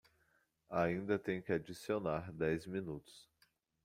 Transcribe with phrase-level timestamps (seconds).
[0.71, 3.29] Ainda tem que adicionar dez minutos